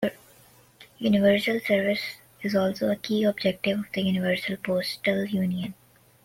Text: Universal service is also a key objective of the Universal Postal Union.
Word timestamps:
Universal 0.97 1.59
service 1.59 2.01
is 2.41 2.55
also 2.55 2.89
a 2.89 2.95
key 2.95 3.23
objective 3.23 3.77
of 3.81 3.85
the 3.93 4.01
Universal 4.01 4.57
Postal 4.63 5.25
Union. 5.25 5.75